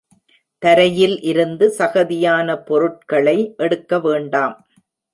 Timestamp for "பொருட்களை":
2.63-3.37